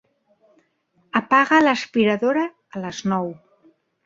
[1.19, 2.47] Apaga l'aspiradora
[2.79, 3.31] a les nou.